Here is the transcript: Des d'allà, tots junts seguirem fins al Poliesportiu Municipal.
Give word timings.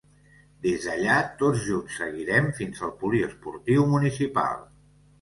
Des 0.65 0.87
d'allà, 0.87 1.17
tots 1.43 1.61
junts 1.67 1.99
seguirem 2.03 2.51
fins 2.63 2.83
al 2.89 2.97
Poliesportiu 3.05 3.89
Municipal. 3.97 4.69